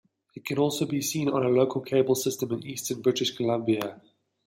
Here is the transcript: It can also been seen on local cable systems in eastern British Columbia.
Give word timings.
It 0.33 0.43
can 0.43 0.57
also 0.57 0.87
been 0.87 1.03
seen 1.03 1.29
on 1.29 1.55
local 1.55 1.79
cable 1.81 2.15
systems 2.15 2.51
in 2.53 2.65
eastern 2.71 3.03
British 3.03 3.37
Columbia. 3.37 4.01